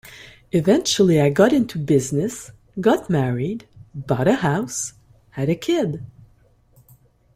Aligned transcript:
Eventually 0.51 1.21
I 1.21 1.29
got 1.29 1.53
into 1.53 1.77
business, 1.77 2.49
got 2.79 3.07
married, 3.07 3.67
bought 3.93 4.27
a 4.27 4.33
house, 4.33 4.93
had 5.29 5.47
a 5.47 5.53
kid. 5.53 6.03